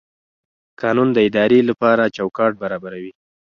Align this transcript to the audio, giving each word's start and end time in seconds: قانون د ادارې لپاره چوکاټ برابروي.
قانون 0.81 1.09
د 1.13 1.17
ادارې 1.27 1.59
لپاره 1.69 2.11
چوکاټ 2.17 2.51
برابروي. 2.63 3.11